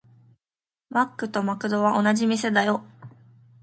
[0.89, 2.83] マックとマクドは同じ店だよ。